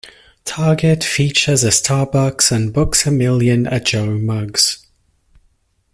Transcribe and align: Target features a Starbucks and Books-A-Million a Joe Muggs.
Target 0.45 1.03
features 1.03 1.63
a 1.63 1.67
Starbucks 1.67 2.51
and 2.51 2.73
Books-A-Million 2.73 3.67
a 3.67 3.79
Joe 3.79 4.17
Muggs. 4.17 4.83